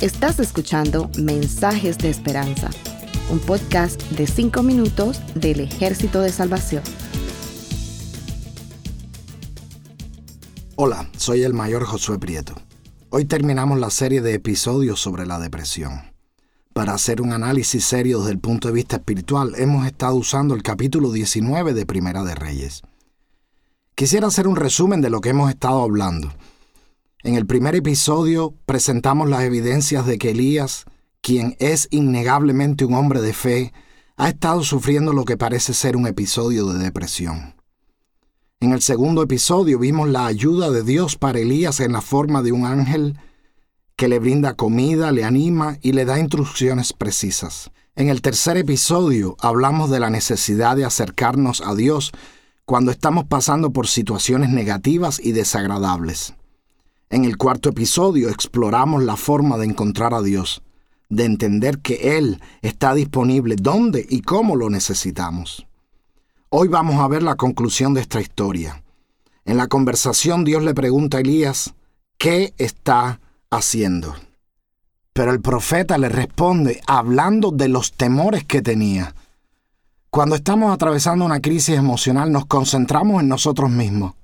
Estás 0.00 0.40
escuchando 0.40 1.10
Mensajes 1.16 1.96
de 1.98 2.10
Esperanza, 2.10 2.70
un 3.30 3.38
podcast 3.38 4.02
de 4.10 4.26
5 4.26 4.62
minutos 4.62 5.20
del 5.34 5.60
Ejército 5.60 6.20
de 6.20 6.32
Salvación. 6.32 6.82
Hola, 10.74 11.08
soy 11.16 11.44
el 11.44 11.54
mayor 11.54 11.84
Josué 11.84 12.18
Prieto. 12.18 12.54
Hoy 13.10 13.26
terminamos 13.26 13.78
la 13.78 13.90
serie 13.90 14.22
de 14.22 14.34
episodios 14.34 15.00
sobre 15.00 15.26
la 15.26 15.38
depresión. 15.38 16.12
Para 16.72 16.94
hacer 16.94 17.20
un 17.20 17.32
análisis 17.32 17.84
serio 17.84 18.20
desde 18.20 18.32
el 18.32 18.38
punto 18.38 18.68
de 18.68 18.74
vista 18.74 18.96
espiritual, 18.96 19.52
hemos 19.56 19.86
estado 19.86 20.16
usando 20.16 20.54
el 20.54 20.62
capítulo 20.62 21.12
19 21.12 21.74
de 21.74 21.86
Primera 21.86 22.24
de 22.24 22.34
Reyes. 22.34 22.82
Quisiera 23.94 24.26
hacer 24.26 24.48
un 24.48 24.56
resumen 24.56 25.02
de 25.02 25.10
lo 25.10 25.20
que 25.20 25.28
hemos 25.28 25.50
estado 25.50 25.82
hablando. 25.82 26.32
En 27.24 27.36
el 27.36 27.46
primer 27.46 27.76
episodio 27.76 28.52
presentamos 28.66 29.30
las 29.30 29.44
evidencias 29.44 30.06
de 30.06 30.18
que 30.18 30.30
Elías, 30.30 30.86
quien 31.20 31.54
es 31.60 31.86
innegablemente 31.92 32.84
un 32.84 32.94
hombre 32.94 33.20
de 33.20 33.32
fe, 33.32 33.72
ha 34.16 34.28
estado 34.28 34.64
sufriendo 34.64 35.12
lo 35.12 35.24
que 35.24 35.36
parece 35.36 35.72
ser 35.72 35.96
un 35.96 36.08
episodio 36.08 36.66
de 36.66 36.82
depresión. 36.82 37.54
En 38.58 38.72
el 38.72 38.82
segundo 38.82 39.22
episodio 39.22 39.78
vimos 39.78 40.08
la 40.08 40.26
ayuda 40.26 40.72
de 40.72 40.82
Dios 40.82 41.16
para 41.16 41.38
Elías 41.38 41.78
en 41.78 41.92
la 41.92 42.00
forma 42.00 42.42
de 42.42 42.50
un 42.50 42.66
ángel 42.66 43.16
que 43.94 44.08
le 44.08 44.18
brinda 44.18 44.54
comida, 44.54 45.12
le 45.12 45.22
anima 45.22 45.78
y 45.80 45.92
le 45.92 46.04
da 46.04 46.18
instrucciones 46.18 46.92
precisas. 46.92 47.70
En 47.94 48.08
el 48.08 48.20
tercer 48.20 48.56
episodio 48.56 49.36
hablamos 49.38 49.90
de 49.90 50.00
la 50.00 50.10
necesidad 50.10 50.74
de 50.74 50.84
acercarnos 50.84 51.60
a 51.60 51.76
Dios 51.76 52.10
cuando 52.64 52.90
estamos 52.90 53.26
pasando 53.26 53.72
por 53.72 53.86
situaciones 53.86 54.50
negativas 54.50 55.20
y 55.22 55.30
desagradables. 55.30 56.34
En 57.12 57.26
el 57.26 57.36
cuarto 57.36 57.68
episodio 57.68 58.30
exploramos 58.30 59.02
la 59.02 59.18
forma 59.18 59.58
de 59.58 59.66
encontrar 59.66 60.14
a 60.14 60.22
Dios, 60.22 60.62
de 61.10 61.26
entender 61.26 61.80
que 61.80 62.16
Él 62.16 62.40
está 62.62 62.94
disponible 62.94 63.56
donde 63.60 64.06
y 64.08 64.22
cómo 64.22 64.56
lo 64.56 64.70
necesitamos. 64.70 65.66
Hoy 66.48 66.68
vamos 66.68 67.02
a 67.02 67.08
ver 67.08 67.22
la 67.22 67.34
conclusión 67.34 67.92
de 67.92 68.00
esta 68.00 68.22
historia. 68.22 68.82
En 69.44 69.58
la 69.58 69.66
conversación 69.66 70.42
Dios 70.42 70.62
le 70.62 70.72
pregunta 70.72 71.18
a 71.18 71.20
Elías, 71.20 71.74
¿qué 72.16 72.54
está 72.56 73.20
haciendo. 73.50 74.16
Pero 75.12 75.32
el 75.32 75.42
profeta 75.42 75.98
le 75.98 76.08
responde 76.08 76.80
hablando 76.86 77.50
de 77.50 77.68
los 77.68 77.92
temores 77.92 78.44
que 78.44 78.62
tenía. 78.62 79.14
Cuando 80.08 80.34
estamos 80.34 80.72
atravesando 80.72 81.26
una 81.26 81.42
crisis 81.42 81.76
emocional 81.76 82.32
nos 82.32 82.46
concentramos 82.46 83.20
en 83.20 83.28
nosotros 83.28 83.68
mismos. 83.68 84.14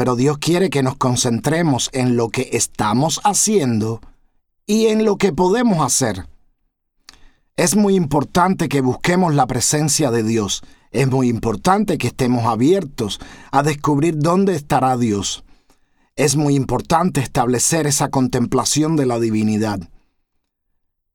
Pero 0.00 0.16
Dios 0.16 0.38
quiere 0.38 0.70
que 0.70 0.82
nos 0.82 0.96
concentremos 0.96 1.90
en 1.92 2.16
lo 2.16 2.30
que 2.30 2.48
estamos 2.54 3.20
haciendo 3.22 4.00
y 4.64 4.86
en 4.86 5.04
lo 5.04 5.18
que 5.18 5.30
podemos 5.30 5.84
hacer. 5.84 6.26
Es 7.54 7.76
muy 7.76 7.96
importante 7.96 8.70
que 8.70 8.80
busquemos 8.80 9.34
la 9.34 9.46
presencia 9.46 10.10
de 10.10 10.22
Dios. 10.22 10.62
Es 10.90 11.06
muy 11.06 11.28
importante 11.28 11.98
que 11.98 12.06
estemos 12.06 12.46
abiertos 12.46 13.20
a 13.50 13.62
descubrir 13.62 14.16
dónde 14.16 14.54
estará 14.54 14.96
Dios 14.96 15.44
es 16.16 16.34
muy 16.36 16.54
importante 16.54 17.20
establecer 17.20 17.86
esa 17.86 18.08
contemplación 18.08 18.96
de 18.96 19.04
la 19.04 19.18
divinidad. 19.18 19.80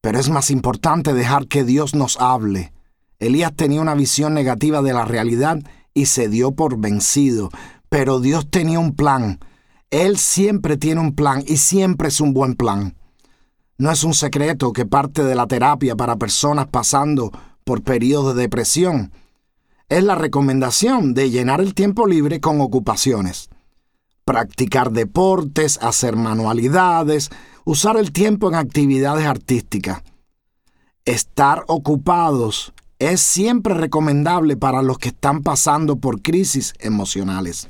Pero 0.00 0.18
es 0.18 0.30
más 0.30 0.50
importante 0.50 1.12
dejar 1.12 1.48
que 1.48 1.64
Dios 1.64 1.94
nos 1.94 2.18
hable. 2.18 2.72
Elías 3.18 3.52
tenía 3.54 3.82
una 3.82 3.94
visión 3.94 4.32
negativa 4.32 4.80
de 4.80 4.94
la 4.94 5.04
realidad 5.04 5.58
y 5.94 6.06
se 6.06 6.28
dio 6.28 6.52
por 6.52 6.78
vencido, 6.78 7.50
pero 7.90 8.20
Dios 8.20 8.48
tenía 8.48 8.78
un 8.78 8.96
plan. 8.96 9.38
Él 9.90 10.16
siempre 10.16 10.78
tiene 10.78 11.02
un 11.02 11.14
plan 11.14 11.44
y 11.46 11.58
siempre 11.58 12.08
es 12.08 12.22
un 12.22 12.32
buen 12.32 12.54
plan. 12.54 12.96
No 13.76 13.90
es 13.90 14.02
un 14.02 14.14
secreto 14.14 14.72
que 14.72 14.86
parte 14.86 15.22
de 15.22 15.34
la 15.34 15.46
terapia 15.46 15.94
para 15.96 16.16
personas 16.16 16.68
pasando 16.68 17.30
por 17.64 17.82
periodos 17.82 18.34
de 18.34 18.42
depresión. 18.42 19.12
Es 19.90 20.02
la 20.02 20.14
recomendación 20.14 21.12
de 21.12 21.28
llenar 21.28 21.60
el 21.60 21.74
tiempo 21.74 22.06
libre 22.06 22.40
con 22.40 22.62
ocupaciones 22.62 23.50
practicar 24.30 24.92
deportes, 24.92 25.80
hacer 25.82 26.14
manualidades, 26.14 27.30
usar 27.64 27.96
el 27.96 28.12
tiempo 28.12 28.48
en 28.48 28.54
actividades 28.54 29.26
artísticas. 29.26 30.04
Estar 31.04 31.64
ocupados 31.66 32.72
es 33.00 33.20
siempre 33.20 33.74
recomendable 33.74 34.56
para 34.56 34.82
los 34.82 34.98
que 34.98 35.08
están 35.08 35.42
pasando 35.42 35.96
por 35.96 36.22
crisis 36.22 36.74
emocionales. 36.78 37.68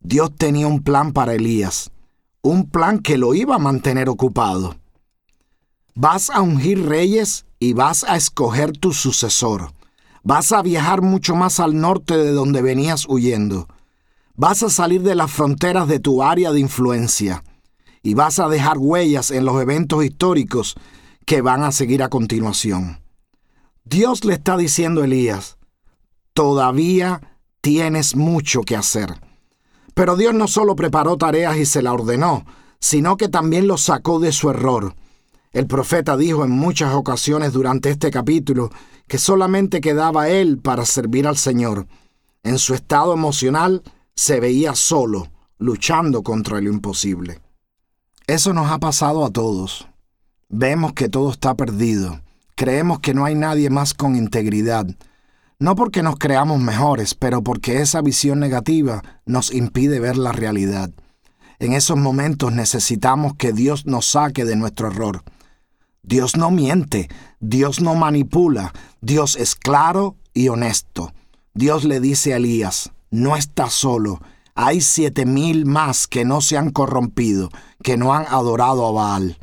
Dios 0.00 0.34
tenía 0.36 0.66
un 0.66 0.82
plan 0.82 1.12
para 1.12 1.34
Elías, 1.34 1.90
un 2.42 2.68
plan 2.68 3.00
que 3.00 3.18
lo 3.18 3.34
iba 3.34 3.56
a 3.56 3.58
mantener 3.58 4.08
ocupado. 4.08 4.76
Vas 5.94 6.30
a 6.30 6.40
ungir 6.42 6.86
reyes 6.86 7.46
y 7.58 7.72
vas 7.72 8.04
a 8.04 8.16
escoger 8.16 8.72
tu 8.72 8.92
sucesor. 8.92 9.72
Vas 10.22 10.52
a 10.52 10.62
viajar 10.62 11.02
mucho 11.02 11.34
más 11.34 11.60
al 11.60 11.80
norte 11.80 12.16
de 12.16 12.32
donde 12.32 12.62
venías 12.62 13.06
huyendo 13.08 13.68
Vas 14.40 14.62
a 14.62 14.70
salir 14.70 15.02
de 15.02 15.16
las 15.16 15.32
fronteras 15.32 15.88
de 15.88 15.98
tu 15.98 16.22
área 16.22 16.52
de 16.52 16.60
influencia 16.60 17.42
y 18.04 18.14
vas 18.14 18.38
a 18.38 18.48
dejar 18.48 18.78
huellas 18.78 19.32
en 19.32 19.44
los 19.44 19.60
eventos 19.60 20.04
históricos 20.04 20.76
que 21.26 21.40
van 21.40 21.64
a 21.64 21.72
seguir 21.72 22.04
a 22.04 22.08
continuación. 22.08 23.00
Dios 23.82 24.24
le 24.24 24.34
está 24.34 24.56
diciendo 24.56 25.02
a 25.02 25.06
Elías, 25.06 25.58
todavía 26.34 27.36
tienes 27.60 28.14
mucho 28.14 28.62
que 28.62 28.76
hacer. 28.76 29.20
Pero 29.98 30.14
Dios 30.14 30.32
no 30.32 30.46
solo 30.46 30.76
preparó 30.76 31.16
tareas 31.16 31.56
y 31.56 31.66
se 31.66 31.82
la 31.82 31.92
ordenó, 31.92 32.46
sino 32.78 33.16
que 33.16 33.28
también 33.28 33.66
lo 33.66 33.76
sacó 33.76 34.20
de 34.20 34.30
su 34.30 34.48
error. 34.48 34.94
El 35.50 35.66
profeta 35.66 36.16
dijo 36.16 36.44
en 36.44 36.52
muchas 36.52 36.94
ocasiones 36.94 37.52
durante 37.52 37.90
este 37.90 38.12
capítulo 38.12 38.70
que 39.08 39.18
solamente 39.18 39.80
quedaba 39.80 40.28
él 40.28 40.58
para 40.58 40.84
servir 40.84 41.26
al 41.26 41.36
Señor. 41.36 41.88
En 42.44 42.60
su 42.60 42.74
estado 42.74 43.12
emocional, 43.12 43.82
se 44.14 44.38
veía 44.38 44.76
solo, 44.76 45.32
luchando 45.58 46.22
contra 46.22 46.60
lo 46.60 46.70
imposible. 46.70 47.40
Eso 48.28 48.52
nos 48.52 48.70
ha 48.70 48.78
pasado 48.78 49.24
a 49.24 49.30
todos. 49.30 49.88
Vemos 50.48 50.92
que 50.92 51.08
todo 51.08 51.32
está 51.32 51.56
perdido. 51.56 52.20
Creemos 52.54 53.00
que 53.00 53.14
no 53.14 53.24
hay 53.24 53.34
nadie 53.34 53.68
más 53.68 53.94
con 53.94 54.14
integridad. 54.14 54.86
No 55.60 55.74
porque 55.74 56.04
nos 56.04 56.16
creamos 56.16 56.60
mejores, 56.60 57.14
pero 57.14 57.42
porque 57.42 57.80
esa 57.80 58.00
visión 58.00 58.38
negativa 58.38 59.02
nos 59.26 59.52
impide 59.52 59.98
ver 59.98 60.16
la 60.16 60.30
realidad. 60.30 60.90
En 61.58 61.72
esos 61.72 61.96
momentos 61.96 62.52
necesitamos 62.52 63.34
que 63.34 63.52
Dios 63.52 63.84
nos 63.84 64.06
saque 64.06 64.44
de 64.44 64.54
nuestro 64.54 64.86
error. 64.86 65.24
Dios 66.04 66.36
no 66.36 66.52
miente, 66.52 67.08
Dios 67.40 67.80
no 67.80 67.96
manipula, 67.96 68.72
Dios 69.00 69.34
es 69.34 69.56
claro 69.56 70.14
y 70.32 70.48
honesto. 70.48 71.12
Dios 71.54 71.82
le 71.82 71.98
dice 71.98 72.34
a 72.34 72.36
Elías, 72.36 72.92
no 73.10 73.34
está 73.36 73.68
solo. 73.68 74.20
Hay 74.54 74.80
siete 74.80 75.26
mil 75.26 75.66
más 75.66 76.06
que 76.06 76.24
no 76.24 76.40
se 76.40 76.56
han 76.56 76.70
corrompido, 76.70 77.48
que 77.82 77.96
no 77.96 78.14
han 78.14 78.26
adorado 78.28 78.86
a 78.86 78.92
Baal. 78.92 79.38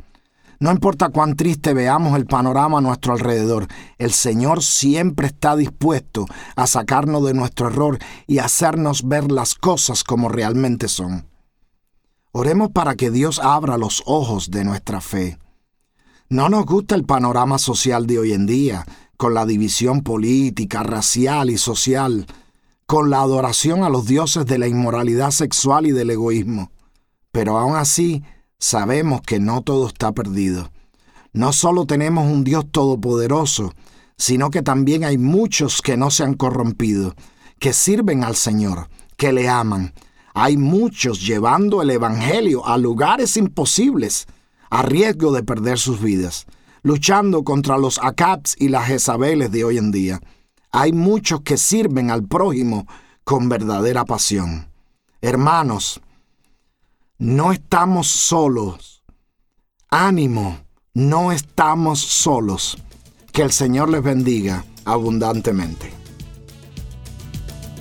No 0.58 0.70
importa 0.70 1.10
cuán 1.10 1.36
triste 1.36 1.74
veamos 1.74 2.16
el 2.16 2.26
panorama 2.26 2.78
a 2.78 2.80
nuestro 2.80 3.12
alrededor, 3.12 3.66
el 3.98 4.12
Señor 4.12 4.62
siempre 4.62 5.26
está 5.26 5.54
dispuesto 5.54 6.26
a 6.54 6.66
sacarnos 6.66 7.24
de 7.26 7.34
nuestro 7.34 7.68
error 7.68 7.98
y 8.26 8.38
hacernos 8.38 9.06
ver 9.06 9.30
las 9.30 9.54
cosas 9.54 10.02
como 10.02 10.28
realmente 10.28 10.88
son. 10.88 11.26
Oremos 12.32 12.70
para 12.70 12.94
que 12.94 13.10
Dios 13.10 13.38
abra 13.38 13.76
los 13.76 14.02
ojos 14.06 14.50
de 14.50 14.64
nuestra 14.64 15.00
fe. 15.00 15.38
No 16.28 16.48
nos 16.48 16.64
gusta 16.64 16.94
el 16.94 17.04
panorama 17.04 17.58
social 17.58 18.06
de 18.06 18.18
hoy 18.18 18.32
en 18.32 18.46
día, 18.46 18.84
con 19.16 19.34
la 19.34 19.46
división 19.46 20.02
política, 20.02 20.82
racial 20.82 21.50
y 21.50 21.58
social, 21.58 22.26
con 22.86 23.10
la 23.10 23.20
adoración 23.20 23.84
a 23.84 23.88
los 23.88 24.06
dioses 24.06 24.46
de 24.46 24.58
la 24.58 24.68
inmoralidad 24.68 25.30
sexual 25.30 25.86
y 25.86 25.92
del 25.92 26.10
egoísmo. 26.10 26.70
Pero 27.32 27.58
aún 27.58 27.76
así 27.76 28.22
sabemos 28.58 29.20
que 29.22 29.38
no 29.38 29.62
todo 29.62 29.88
está 29.88 30.12
perdido. 30.12 30.70
No 31.32 31.52
solo 31.52 31.86
tenemos 31.86 32.26
un 32.26 32.44
Dios 32.44 32.66
todopoderoso, 32.70 33.72
sino 34.16 34.50
que 34.50 34.62
también 34.62 35.04
hay 35.04 35.18
muchos 35.18 35.82
que 35.82 35.96
no 35.96 36.10
se 36.10 36.24
han 36.24 36.34
corrompido, 36.34 37.14
que 37.58 37.72
sirven 37.72 38.24
al 38.24 38.36
Señor, 38.36 38.88
que 39.16 39.32
le 39.32 39.48
aman. 39.48 39.92
Hay 40.34 40.56
muchos 40.56 41.26
llevando 41.26 41.82
el 41.82 41.90
Evangelio 41.90 42.66
a 42.66 42.78
lugares 42.78 43.36
imposibles, 43.36 44.26
a 44.70 44.82
riesgo 44.82 45.32
de 45.32 45.42
perder 45.42 45.78
sus 45.78 46.00
vidas, 46.00 46.46
luchando 46.82 47.44
contra 47.44 47.78
los 47.78 47.98
Acabs 48.02 48.56
y 48.58 48.68
las 48.68 48.86
Jezabeles 48.86 49.50
de 49.50 49.64
hoy 49.64 49.78
en 49.78 49.90
día 49.90 50.20
hay 50.78 50.92
muchos 50.92 51.40
que 51.40 51.56
sirven 51.56 52.10
al 52.10 52.24
prójimo 52.24 52.86
con 53.24 53.48
verdadera 53.48 54.04
pasión. 54.04 54.68
Hermanos, 55.22 56.02
no 57.18 57.52
estamos 57.52 58.08
solos. 58.08 59.02
Ánimo, 59.90 60.58
no 60.94 61.32
estamos 61.32 62.00
solos. 62.00 62.78
Que 63.32 63.42
el 63.42 63.52
Señor 63.52 63.90
les 63.90 64.02
bendiga 64.02 64.64
abundantemente. 64.84 65.92